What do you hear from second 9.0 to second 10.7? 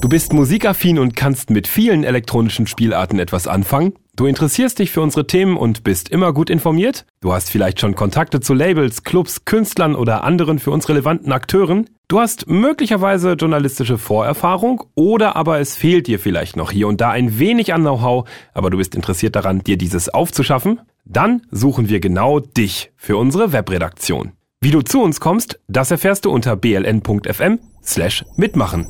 Clubs, Künstlern oder anderen für